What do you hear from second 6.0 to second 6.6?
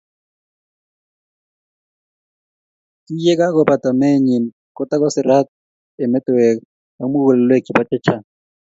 eng metewek